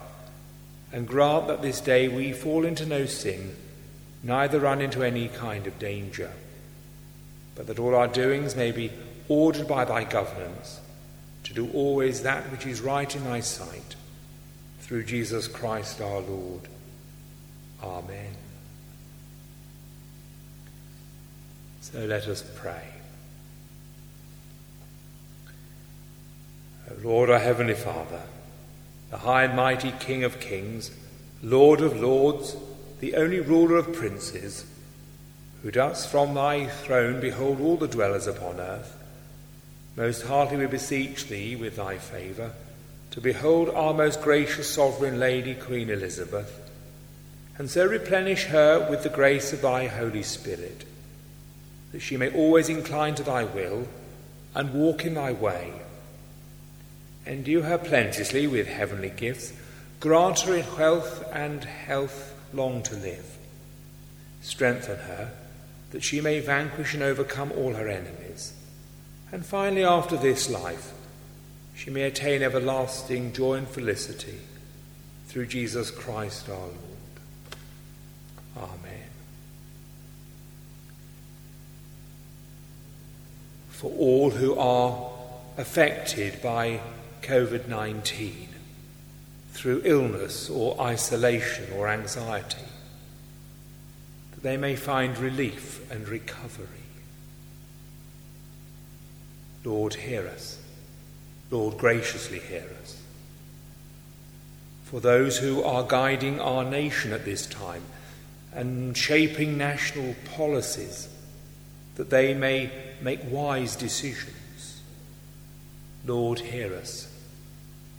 and 0.92 1.08
grant 1.08 1.48
that 1.48 1.62
this 1.62 1.82
day 1.82 2.08
we 2.08 2.32
fall 2.34 2.66
into 2.66 2.86
no 2.86 3.06
sin, 3.06 3.56
neither 4.24 4.60
run 4.60 4.82
into 4.82 5.04
any 5.04 5.28
kind 5.30 5.68
of 5.68 5.80
danger, 5.80 6.32
but 7.56 7.68
that 7.68 7.80
all 7.80 7.96
our 7.96 8.08
doings 8.08 8.56
may 8.56 8.72
be 8.72 8.92
ordered 9.30 9.68
by 9.68 9.86
thy 9.86 10.04
governance, 10.04 10.80
to 11.44 11.54
do 11.54 11.70
always 11.72 12.24
that 12.24 12.44
which 12.52 12.66
is 12.66 12.82
right 12.82 13.16
in 13.16 13.24
thy 13.24 13.40
sight, 13.40 13.96
through 14.82 15.04
Jesus 15.04 15.48
Christ 15.48 16.02
our 16.02 16.20
Lord. 16.20 16.68
Amen. 17.84 18.36
So 21.82 22.00
let 22.00 22.28
us 22.28 22.44
pray. 22.56 22.84
O 26.90 26.94
Lord, 27.04 27.30
our 27.30 27.40
Heavenly 27.40 27.76
Father, 27.76 28.22
the 29.10 29.18
high 29.18 29.44
and 29.44 29.56
mighty 29.56 29.92
King 29.92 30.24
of 30.24 30.40
kings, 30.40 30.92
Lord 31.42 31.82
of 31.82 32.00
lords, 32.00 32.56
the 33.00 33.16
only 33.16 33.40
ruler 33.40 33.78
of 33.78 33.94
princes, 33.94 34.66
who 35.62 35.72
dost 35.72 36.10
from 36.10 36.34
thy 36.34 36.68
throne 36.68 37.20
behold 37.20 37.62
all 37.62 37.78
the 37.78 37.88
dwellers 37.88 38.28
upon 38.28 38.60
earth, 38.60 38.98
most 39.96 40.24
heartily 40.24 40.66
we 40.66 40.68
beseech 40.68 41.28
thee 41.28 41.56
with 41.56 41.76
thy 41.76 41.98
favour 41.98 42.52
to 43.12 43.22
behold 43.22 43.70
our 43.70 43.94
most 43.94 44.22
gracious 44.22 44.70
sovereign 44.70 45.20
Lady, 45.20 45.56
Queen 45.56 45.90
Elizabeth, 45.90 46.67
and 47.58 47.70
so 47.70 47.86
replenish 47.86 48.46
her 48.46 48.88
with 48.90 49.04
the 49.04 49.10
grace 49.10 49.54
of 49.54 49.62
thy 49.62 49.88
Holy 49.88 50.24
Spirit, 50.24 50.86
that 51.92 52.02
she 52.02 52.18
may 52.18 52.30
always 52.32 52.70
incline 52.70 53.16
to 53.16 53.24
thy 53.24 53.44
will 53.44 53.88
and 54.56 54.74
walk 54.74 55.06
in 55.06 55.14
thy 55.14 55.32
way 55.32 55.74
Endue 57.28 57.62
her 57.64 57.78
plenteously 57.78 58.48
with 58.48 58.68
heavenly 58.68 59.10
gifts. 59.10 59.52
Grant 60.00 60.40
her 60.42 60.56
in 60.56 60.64
health 60.64 61.26
and 61.34 61.64
health 61.64 62.34
long 62.54 62.82
to 62.84 62.96
live. 62.96 63.38
Strengthen 64.42 64.98
her 64.98 65.32
that 65.92 66.04
she 66.04 66.22
may 66.22 66.40
vanquish 66.40 66.94
and 66.94 67.04
overcome 67.04 67.52
all 67.52 67.74
her 67.74 67.90
enemies. 67.90 68.54
And 69.32 69.46
finally, 69.46 69.84
after 69.84 70.16
this 70.16 70.50
life, 70.50 70.94
she 71.76 71.90
may 71.90 72.04
attain 72.04 72.42
everlasting 72.42 73.34
joy 73.34 73.56
and 73.56 73.68
felicity 73.68 74.40
through 75.28 75.48
Jesus 75.48 75.92
Christ 75.92 76.48
our 76.50 76.56
Lord. 76.56 76.97
Amen. 78.58 79.10
For 83.70 83.92
all 83.92 84.32
who 84.32 84.58
are 84.58 85.12
affected 85.58 86.42
by 86.42 86.80
COVID 87.22 87.68
19 87.68 88.50
through 89.54 89.82
illness 89.86 90.50
or 90.50 90.80
isolation 90.80 91.66
or 91.76 91.88
anxiety, 91.88 92.58
that 94.32 94.44
they 94.44 94.58
may 94.58 94.76
find 94.76 95.18
relief 95.18 95.90
and 95.92 96.08
recovery. 96.08 96.68
Lord, 99.64 99.96
hear 99.96 100.28
us. 100.28 100.60
Lord, 101.50 101.78
graciously 101.78 102.40
hear 102.40 102.66
us. 102.82 103.02
For 104.86 105.00
those 105.00 105.40
who 105.40 105.64
are 105.64 105.84
guiding 105.84 106.40
our 106.40 106.64
nation 106.64 107.12
at 107.12 107.26
this 107.26 107.46
time 107.46 107.84
and 108.54 108.96
shaping 108.96 109.58
national 109.58 110.16
policies, 110.36 111.08
that 111.96 112.10
they 112.10 112.34
may 112.34 112.72
make 113.02 113.20
wise 113.30 113.76
decisions. 113.76 114.82
Lord, 116.06 116.40
hear 116.40 116.74
us. 116.74 117.12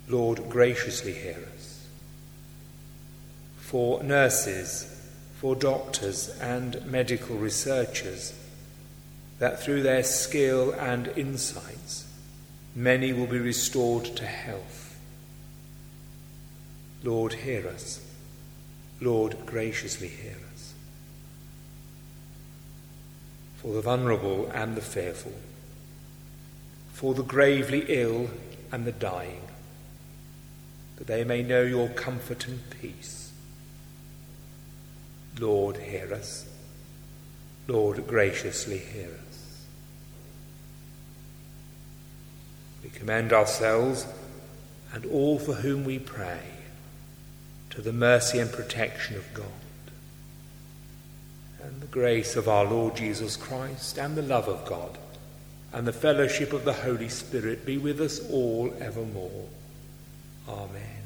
Lord, 0.07 0.49
graciously 0.49 1.13
hear 1.13 1.37
us. 1.55 1.85
For 3.59 4.01
nurses, 4.03 4.95
for 5.39 5.55
doctors, 5.55 6.29
and 6.41 6.83
medical 6.85 7.37
researchers, 7.37 8.33
that 9.37 9.61
through 9.61 9.83
their 9.83 10.03
skill 10.03 10.71
and 10.71 11.07
insights, 11.15 12.05
many 12.75 13.13
will 13.13 13.27
be 13.27 13.39
restored 13.39 14.03
to 14.03 14.25
health. 14.25 14.97
Lord, 17.03 17.33
hear 17.33 17.67
us. 17.67 18.01
Lord, 19.01 19.45
graciously 19.45 20.09
hear 20.09 20.35
us. 20.53 20.73
For 23.57 23.73
the 23.73 23.81
vulnerable 23.81 24.49
and 24.53 24.75
the 24.75 24.81
fearful, 24.81 25.33
for 26.93 27.13
the 27.13 27.23
gravely 27.23 27.85
ill 27.87 28.29
and 28.71 28.85
the 28.85 28.91
dying, 28.91 29.41
that 30.97 31.07
they 31.07 31.23
may 31.23 31.43
know 31.43 31.63
your 31.63 31.89
comfort 31.89 32.47
and 32.47 32.61
peace. 32.81 33.31
Lord, 35.39 35.77
hear 35.77 36.13
us. 36.13 36.45
Lord, 37.67 38.05
graciously 38.05 38.79
hear 38.79 39.09
us. 39.29 39.65
We 42.83 42.89
commend 42.89 43.31
ourselves 43.31 44.05
and 44.93 45.05
all 45.05 45.39
for 45.39 45.53
whom 45.53 45.85
we 45.85 45.99
pray 45.99 46.58
to 47.79 47.85
the 47.85 47.93
mercy 47.93 48.39
and 48.39 48.51
protection 48.51 49.15
of 49.15 49.33
God. 49.33 49.45
And 51.63 51.79
the 51.79 51.87
grace 51.87 52.35
of 52.35 52.49
our 52.49 52.65
Lord 52.65 52.97
Jesus 52.97 53.37
Christ 53.37 53.97
and 53.97 54.17
the 54.17 54.21
love 54.21 54.49
of 54.49 54.65
God 54.65 54.97
and 55.71 55.87
the 55.87 55.93
fellowship 55.93 56.51
of 56.51 56.65
the 56.65 56.73
Holy 56.73 57.07
Spirit 57.07 57.65
be 57.65 57.77
with 57.77 58.01
us 58.01 58.19
all 58.31 58.73
evermore. 58.81 59.47
Amen. 60.49 61.03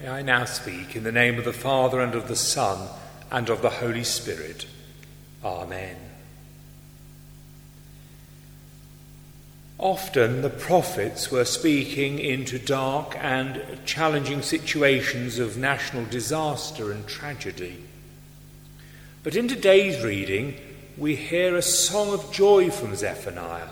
May 0.00 0.08
I 0.08 0.22
now 0.22 0.46
speak 0.46 0.96
in 0.96 1.04
the 1.04 1.12
name 1.12 1.38
of 1.38 1.44
the 1.44 1.52
Father 1.52 2.00
and 2.00 2.14
of 2.14 2.28
the 2.28 2.36
Son 2.36 2.88
and 3.30 3.50
of 3.50 3.60
the 3.60 3.68
Holy 3.68 4.04
Spirit. 4.04 4.64
Amen. 5.44 6.11
Often 9.82 10.42
the 10.42 10.48
prophets 10.48 11.32
were 11.32 11.44
speaking 11.44 12.20
into 12.20 12.56
dark 12.56 13.16
and 13.18 13.60
challenging 13.84 14.40
situations 14.40 15.40
of 15.40 15.56
national 15.56 16.04
disaster 16.04 16.92
and 16.92 17.04
tragedy. 17.08 17.82
But 19.24 19.34
in 19.34 19.48
today's 19.48 20.04
reading, 20.04 20.54
we 20.96 21.16
hear 21.16 21.56
a 21.56 21.62
song 21.62 22.14
of 22.14 22.32
joy 22.32 22.70
from 22.70 22.94
Zephaniah 22.94 23.70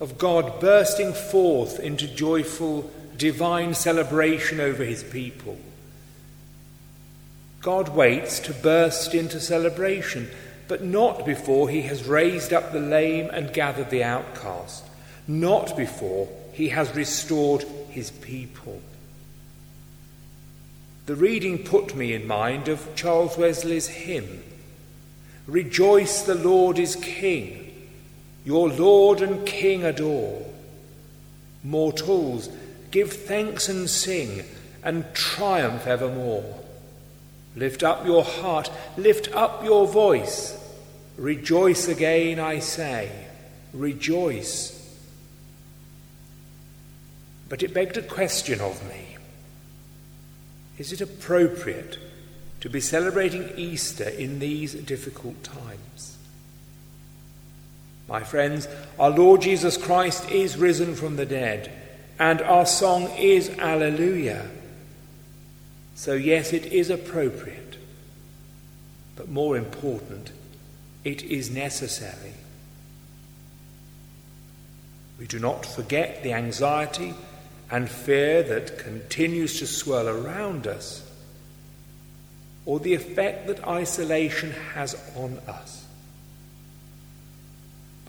of 0.00 0.18
God 0.18 0.60
bursting 0.60 1.14
forth 1.14 1.80
into 1.80 2.06
joyful 2.06 2.90
divine 3.16 3.72
celebration 3.72 4.60
over 4.60 4.84
his 4.84 5.02
people. 5.02 5.58
God 7.62 7.88
waits 7.88 8.38
to 8.40 8.52
burst 8.52 9.14
into 9.14 9.40
celebration, 9.40 10.28
but 10.68 10.84
not 10.84 11.24
before 11.24 11.70
he 11.70 11.80
has 11.82 12.04
raised 12.04 12.52
up 12.52 12.72
the 12.72 12.80
lame 12.80 13.30
and 13.30 13.54
gathered 13.54 13.88
the 13.88 14.04
outcast, 14.04 14.84
not 15.38 15.76
before 15.76 16.28
he 16.52 16.68
has 16.70 16.94
restored 16.94 17.62
his 17.90 18.10
people. 18.10 18.82
The 21.06 21.14
reading 21.14 21.58
put 21.58 21.94
me 21.94 22.12
in 22.12 22.26
mind 22.26 22.68
of 22.68 22.94
Charles 22.94 23.36
Wesley's 23.38 23.88
hymn 23.88 24.42
Rejoice, 25.46 26.22
the 26.22 26.36
Lord 26.36 26.78
is 26.78 26.94
King. 26.96 27.88
Your 28.44 28.68
Lord 28.68 29.20
and 29.20 29.44
King 29.44 29.84
adore. 29.84 30.46
Mortals, 31.64 32.48
give 32.92 33.12
thanks 33.12 33.68
and 33.68 33.90
sing, 33.90 34.44
and 34.84 35.12
triumph 35.12 35.88
evermore. 35.88 36.60
Lift 37.56 37.82
up 37.82 38.06
your 38.06 38.22
heart, 38.22 38.70
lift 38.96 39.34
up 39.34 39.64
your 39.64 39.88
voice. 39.88 40.56
Rejoice 41.16 41.88
again, 41.88 42.38
I 42.38 42.60
say, 42.60 43.10
rejoice. 43.74 44.79
But 47.50 47.64
it 47.64 47.74
begged 47.74 47.98
a 47.98 48.02
question 48.02 48.62
of 48.62 48.82
me 48.88 49.18
Is 50.78 50.92
it 50.92 51.02
appropriate 51.02 51.98
to 52.62 52.70
be 52.70 52.80
celebrating 52.80 53.52
Easter 53.56 54.08
in 54.08 54.38
these 54.38 54.72
difficult 54.72 55.42
times? 55.42 56.16
My 58.08 58.22
friends, 58.22 58.66
our 58.98 59.10
Lord 59.10 59.42
Jesus 59.42 59.76
Christ 59.76 60.30
is 60.30 60.56
risen 60.56 60.94
from 60.94 61.16
the 61.16 61.26
dead, 61.26 61.70
and 62.18 62.40
our 62.40 62.66
song 62.66 63.08
is 63.16 63.50
Alleluia. 63.58 64.48
So, 65.94 66.14
yes, 66.14 66.52
it 66.52 66.66
is 66.66 66.90
appropriate, 66.90 67.76
but 69.16 69.28
more 69.28 69.56
important, 69.56 70.32
it 71.04 71.22
is 71.22 71.50
necessary. 71.50 72.34
We 75.18 75.26
do 75.26 75.38
not 75.38 75.66
forget 75.66 76.22
the 76.22 76.32
anxiety 76.32 77.14
and 77.70 77.88
fear 77.88 78.42
that 78.42 78.78
continues 78.78 79.58
to 79.58 79.66
swirl 79.66 80.08
around 80.08 80.66
us, 80.66 81.08
or 82.66 82.80
the 82.80 82.94
effect 82.94 83.46
that 83.46 83.66
isolation 83.66 84.52
has 84.74 84.94
on 85.16 85.38
us 85.46 85.80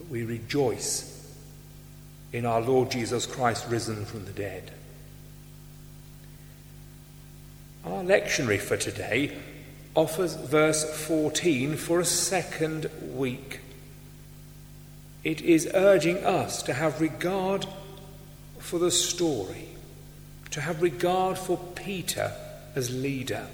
But 0.01 0.09
we 0.09 0.23
rejoice 0.23 1.07
in 2.33 2.45
our 2.45 2.61
Lord 2.61 2.89
Jesus 2.89 3.27
Christ 3.27 3.67
risen 3.69 4.05
from 4.05 4.25
the 4.25 4.31
dead. 4.31 4.71
Our 7.85 8.03
lectionary 8.03 8.59
for 8.59 8.77
today 8.77 9.37
offers 9.93 10.33
verse 10.33 11.05
14 11.05 11.75
for 11.75 11.99
a 11.99 12.05
second 12.05 12.89
week. 13.13 13.59
It 15.23 15.41
is 15.41 15.69
urging 15.73 16.17
us 16.23 16.63
to 16.63 16.73
have 16.73 16.99
regard 16.99 17.67
for 18.61 18.79
the 18.79 18.91
story, 18.91 19.69
to 20.51 20.61
have 20.61 20.81
regard 20.81 21.37
for 21.37 21.57
Peter 21.75 22.31
as 22.75 22.93
leader. 22.93 23.47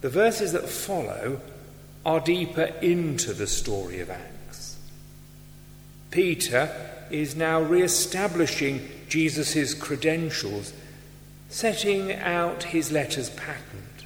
The 0.00 0.08
verses 0.08 0.52
that 0.52 0.68
follow 0.68 1.40
are 2.04 2.20
deeper 2.20 2.72
into 2.80 3.32
the 3.34 3.46
story 3.46 4.00
of 4.00 4.10
Acts. 4.10 4.78
Peter 6.10 6.70
is 7.10 7.36
now 7.36 7.60
re 7.60 7.82
establishing 7.82 8.88
Jesus' 9.08 9.74
credentials, 9.74 10.72
setting 11.48 12.12
out 12.12 12.64
his 12.64 12.90
letters 12.90 13.30
patent. 13.30 14.04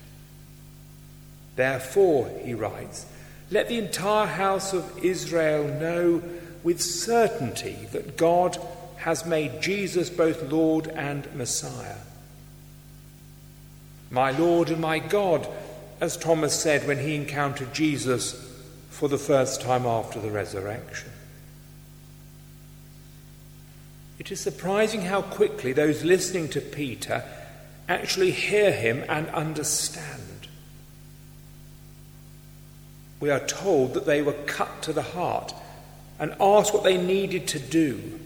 Therefore, 1.57 2.31
he 2.43 2.55
writes, 2.55 3.07
let 3.51 3.69
the 3.69 3.79
entire 3.79 4.27
house 4.27 4.73
of 4.73 5.05
Israel 5.05 5.69
know 5.69 6.23
with 6.65 6.81
certainty 6.81 7.87
that 7.93 8.17
God 8.17 8.59
has 8.97 9.27
made 9.27 9.61
Jesus 9.61 10.09
both 10.09 10.51
Lord 10.51 10.89
and 10.89 11.33
Messiah. 11.37 11.99
My 14.11 14.31
Lord 14.31 14.71
and 14.71 14.81
my 14.81 14.99
God, 14.99 15.47
as 16.01 16.17
Thomas 16.17 16.59
said 16.59 16.87
when 16.87 16.99
he 16.99 17.15
encountered 17.15 17.75
Jesus 17.75 18.33
for 18.89 19.09
the 19.09 19.19
first 19.19 19.61
time 19.61 19.85
after 19.85 20.19
the 20.19 20.31
resurrection. 20.31 21.11
It 24.19 24.33
is 24.33 24.41
surprising 24.41 25.03
how 25.03 25.21
quickly 25.21 25.73
those 25.73 26.03
listening 26.03 26.49
to 26.51 26.61
Peter 26.61 27.25
actually 27.89 28.31
hear 28.31 28.73
him 28.73 29.05
and 29.09 29.29
understand. 29.29 30.49
We 33.21 33.31
are 33.31 33.45
told 33.45 33.95
that 33.95 34.07
they 34.07 34.23
were 34.23 34.33
cut 34.33 34.81
to 34.83 34.93
the 34.93 35.03
heart 35.03 35.53
and 36.25 36.35
asked 36.41 36.73
what 36.73 36.85
they 36.85 36.97
needed 36.97 37.47
to 37.47 37.59
do. 37.59 38.19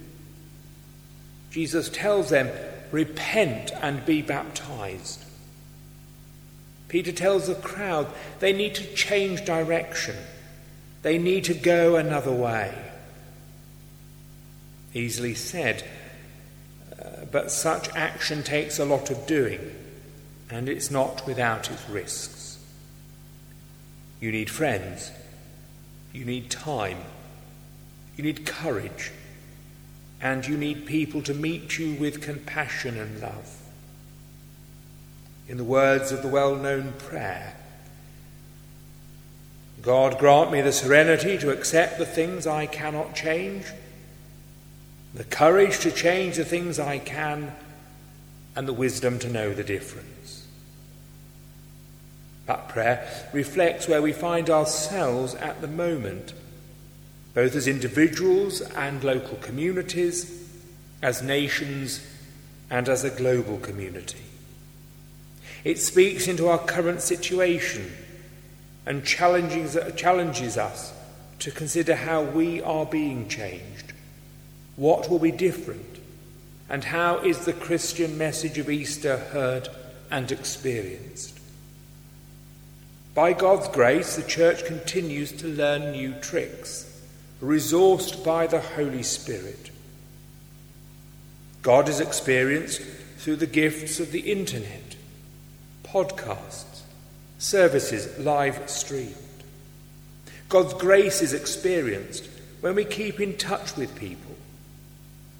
Jesus 1.50 1.88
tells 1.88 2.30
them, 2.30 2.48
Repent 2.92 3.72
and 3.82 4.06
be 4.06 4.22
baptized. 4.22 5.24
Peter 6.86 7.10
tells 7.10 7.48
the 7.48 7.56
crowd 7.56 8.06
they 8.38 8.52
need 8.52 8.76
to 8.76 8.94
change 8.94 9.44
direction. 9.44 10.14
They 11.02 11.18
need 11.18 11.42
to 11.44 11.54
go 11.54 11.96
another 11.96 12.30
way. 12.30 12.72
Easily 14.94 15.34
said, 15.34 15.82
uh, 17.02 17.24
but 17.32 17.50
such 17.50 17.88
action 17.96 18.44
takes 18.44 18.78
a 18.78 18.84
lot 18.84 19.10
of 19.10 19.26
doing, 19.26 19.74
and 20.48 20.68
it's 20.68 20.90
not 20.90 21.26
without 21.26 21.68
its 21.68 21.88
risks. 21.90 22.58
You 24.20 24.30
need 24.30 24.50
friends, 24.50 25.10
you 26.12 26.24
need 26.24 26.48
time, 26.48 26.98
you 28.18 28.24
need 28.24 28.44
courage, 28.44 29.12
and 30.20 30.44
you 30.46 30.58
need 30.58 30.86
people 30.86 31.22
to 31.22 31.32
meet 31.32 31.78
you 31.78 31.94
with 31.94 32.20
compassion 32.20 32.98
and 32.98 33.22
love. 33.22 33.56
In 35.48 35.56
the 35.56 35.64
words 35.64 36.10
of 36.10 36.22
the 36.22 36.28
well 36.28 36.56
known 36.56 36.94
prayer, 36.98 37.54
God 39.80 40.18
grant 40.18 40.50
me 40.50 40.60
the 40.60 40.72
serenity 40.72 41.38
to 41.38 41.52
accept 41.52 41.98
the 41.98 42.04
things 42.04 42.44
I 42.44 42.66
cannot 42.66 43.14
change, 43.14 43.66
the 45.14 45.22
courage 45.22 45.78
to 45.80 45.92
change 45.92 46.36
the 46.36 46.44
things 46.44 46.80
I 46.80 46.98
can, 46.98 47.54
and 48.56 48.66
the 48.66 48.72
wisdom 48.72 49.20
to 49.20 49.28
know 49.28 49.54
the 49.54 49.62
difference. 49.62 50.44
That 52.46 52.68
prayer 52.68 53.08
reflects 53.32 53.86
where 53.86 54.02
we 54.02 54.12
find 54.12 54.50
ourselves 54.50 55.36
at 55.36 55.60
the 55.60 55.68
moment 55.68 56.32
both 57.34 57.54
as 57.54 57.68
individuals 57.68 58.60
and 58.60 59.04
local 59.04 59.36
communities, 59.38 60.48
as 61.02 61.22
nations, 61.22 62.04
and 62.70 62.88
as 62.88 63.04
a 63.04 63.10
global 63.10 63.58
community. 63.58 64.18
It 65.64 65.78
speaks 65.78 66.28
into 66.28 66.48
our 66.48 66.58
current 66.58 67.00
situation 67.00 67.92
and 68.86 69.04
challenges, 69.04 69.76
challenges 69.96 70.56
us 70.56 70.92
to 71.40 71.50
consider 71.50 71.94
how 71.94 72.22
we 72.22 72.62
are 72.62 72.86
being 72.86 73.28
changed, 73.28 73.92
what 74.76 75.08
will 75.08 75.18
be 75.18 75.32
different, 75.32 75.98
and 76.68 76.84
how 76.84 77.18
is 77.18 77.44
the 77.44 77.52
Christian 77.52 78.18
message 78.18 78.58
of 78.58 78.70
Easter 78.70 79.18
heard 79.18 79.68
and 80.10 80.30
experienced. 80.32 81.38
By 83.14 83.32
God's 83.32 83.68
grace, 83.68 84.16
the 84.16 84.22
Church 84.22 84.64
continues 84.64 85.32
to 85.32 85.48
learn 85.48 85.92
new 85.92 86.14
tricks 86.20 86.87
resourced 87.42 88.24
by 88.24 88.46
the 88.46 88.60
Holy 88.60 89.02
Spirit. 89.02 89.70
God 91.62 91.88
is 91.88 92.00
experienced 92.00 92.80
through 93.18 93.36
the 93.36 93.46
gifts 93.46 94.00
of 94.00 94.10
the 94.10 94.20
internet, 94.20 94.96
podcasts, 95.84 96.82
services 97.38 98.18
live 98.18 98.68
streamed. 98.68 99.14
God's 100.48 100.74
grace 100.74 101.22
is 101.22 101.34
experienced 101.34 102.28
when 102.60 102.74
we 102.74 102.84
keep 102.84 103.20
in 103.20 103.36
touch 103.36 103.76
with 103.76 103.94
people, 103.94 104.34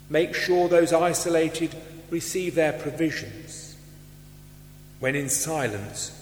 make 0.08 0.34
sure 0.34 0.68
those 0.68 0.92
isolated 0.92 1.74
receive 2.10 2.54
their 2.54 2.72
provisions, 2.72 3.76
when 5.00 5.16
in 5.16 5.28
silence 5.28 6.14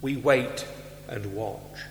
we 0.00 0.16
wait 0.16 0.66
and 1.08 1.34
watch 1.34 1.87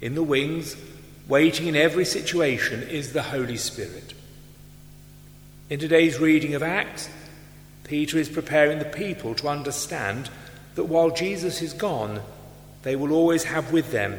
in 0.00 0.14
the 0.14 0.22
wings, 0.22 0.76
waiting 1.28 1.66
in 1.66 1.76
every 1.76 2.04
situation, 2.04 2.82
is 2.82 3.12
the 3.12 3.22
Holy 3.22 3.56
Spirit. 3.56 4.14
In 5.68 5.78
today's 5.78 6.18
reading 6.18 6.54
of 6.54 6.62
Acts, 6.62 7.08
Peter 7.84 8.18
is 8.18 8.28
preparing 8.28 8.78
the 8.78 8.84
people 8.84 9.34
to 9.34 9.48
understand 9.48 10.30
that 10.74 10.84
while 10.84 11.10
Jesus 11.10 11.60
is 11.60 11.72
gone, 11.72 12.20
they 12.82 12.96
will 12.96 13.12
always 13.12 13.44
have 13.44 13.72
with 13.72 13.92
them 13.92 14.18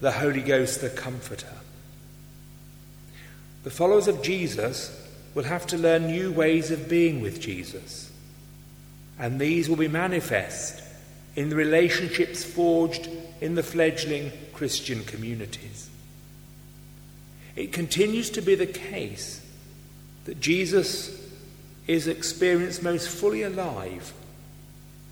the 0.00 0.12
Holy 0.12 0.42
Ghost, 0.42 0.80
the 0.80 0.90
Comforter. 0.90 1.52
The 3.64 3.70
followers 3.70 4.06
of 4.06 4.22
Jesus 4.22 5.02
will 5.34 5.44
have 5.44 5.66
to 5.68 5.78
learn 5.78 6.06
new 6.06 6.30
ways 6.30 6.70
of 6.70 6.88
being 6.88 7.20
with 7.20 7.40
Jesus, 7.40 8.12
and 9.18 9.40
these 9.40 9.68
will 9.68 9.76
be 9.76 9.88
manifest 9.88 10.82
in 11.34 11.48
the 11.48 11.56
relationships 11.56 12.44
forged 12.44 13.08
in 13.40 13.54
the 13.54 13.62
fledgling 13.62 14.32
Christian 14.52 15.04
communities. 15.04 15.88
It 17.54 17.72
continues 17.72 18.30
to 18.30 18.42
be 18.42 18.54
the 18.54 18.66
case 18.66 19.40
that 20.24 20.40
Jesus 20.40 21.22
is 21.86 22.08
experienced 22.08 22.82
most 22.82 23.08
fully 23.08 23.42
alive 23.42 24.12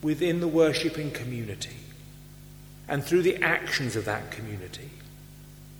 within 0.02 0.40
the 0.40 0.48
worshipping 0.48 1.10
community 1.10 1.76
and 2.88 3.02
through 3.02 3.22
the 3.22 3.42
actions 3.42 3.96
of 3.96 4.04
that 4.04 4.30
community 4.30 4.90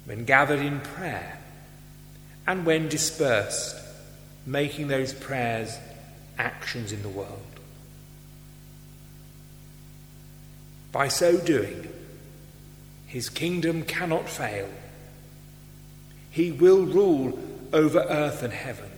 when 0.07 0.25
gathered 0.25 0.61
in 0.61 0.81
prayer 0.81 1.39
and 2.47 2.65
when 2.67 2.89
dispersed, 2.89 3.77
making 4.47 4.89
those 4.89 5.13
prayers 5.13 5.77
actions 6.39 6.93
in 6.93 7.03
the 7.03 7.09
world. 7.09 7.41
By 10.93 11.09
so 11.09 11.39
doing, 11.39 11.89
his 13.07 13.29
kingdom 13.29 13.85
cannot 13.85 14.29
fail. 14.29 14.69
He 16.31 16.51
will 16.51 16.85
rule 16.85 17.39
over 17.73 18.01
earth 18.01 18.43
and 18.43 18.53
heaven. 18.53 18.91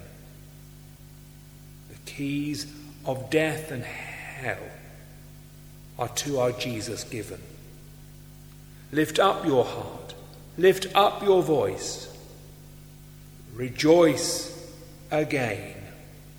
The 1.90 2.10
keys 2.10 2.66
of 3.04 3.30
death 3.30 3.70
and 3.70 3.84
hell 3.84 4.58
are 5.98 6.08
to 6.08 6.38
our 6.38 6.52
Jesus 6.52 7.04
given. 7.04 7.40
Lift 8.92 9.18
up 9.18 9.44
your 9.44 9.64
heart, 9.64 10.14
lift 10.56 10.86
up 10.94 11.22
your 11.22 11.42
voice, 11.42 12.14
rejoice 13.54 14.72
again. 15.10 15.74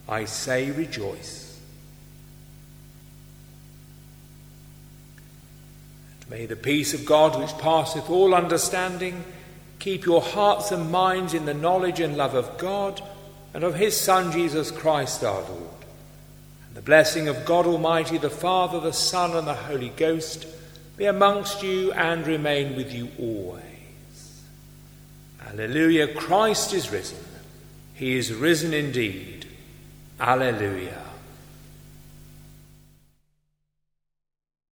I 0.08 0.26
say 0.26 0.72
rejoice. 0.72 1.47
May 6.30 6.46
the 6.46 6.56
peace 6.56 6.94
of 6.94 7.06
God, 7.06 7.40
which 7.40 7.58
passeth 7.58 8.10
all 8.10 8.36
understanding, 8.36 9.24
keep 9.80 10.06
your 10.06 10.22
hearts 10.22 10.72
and 10.72 10.92
minds 10.92 11.34
in 11.34 11.46
the 11.46 11.54
knowledge 11.54 12.00
and 12.00 12.18
love 12.18 12.34
of 12.34 12.58
God 12.58 13.02
and 13.54 13.64
of 13.64 13.76
his 13.76 14.00
Son, 14.00 14.32
Jesus 14.32 14.70
Christ 14.70 15.24
our 15.24 15.42
Lord. 15.42 15.86
And 16.68 16.76
the 16.76 16.82
blessing 16.82 17.28
of 17.28 17.46
God 17.46 17.66
Almighty, 17.66 18.18
the 18.18 18.30
Father, 18.30 18.80
the 18.80 18.94
Son, 18.94 19.36
and 19.36 19.48
the 19.48 19.54
Holy 19.54 19.90
Ghost 19.90 20.46
be 20.98 21.06
amongst 21.06 21.64
you 21.64 21.92
and 21.94 22.28
remain 22.28 22.76
with 22.76 22.92
you 22.92 23.10
always. 23.20 23.64
Alleluia, 25.48 26.14
Christ 26.14 26.74
is 26.74 26.92
risen. 26.92 27.24
He 27.94 28.18
is 28.18 28.34
risen 28.34 28.74
indeed. 28.74 29.48
Alleluia. 30.20 31.04